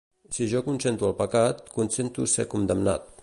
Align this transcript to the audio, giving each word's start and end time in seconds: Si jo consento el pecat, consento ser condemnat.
Si 0.35 0.45
jo 0.53 0.61
consento 0.69 1.09
el 1.09 1.13
pecat, 1.19 1.63
consento 1.77 2.27
ser 2.35 2.49
condemnat. 2.57 3.09